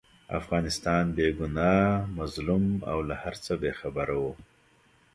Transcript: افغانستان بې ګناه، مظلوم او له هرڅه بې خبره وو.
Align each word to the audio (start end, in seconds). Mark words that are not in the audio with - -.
افغانستان 0.39 1.03
بې 1.15 1.27
ګناه، 1.37 1.85
مظلوم 2.17 2.65
او 2.91 2.97
له 3.07 3.15
هرڅه 3.23 3.53
بې 3.61 3.71
خبره 3.79 4.15
وو. 4.21 4.33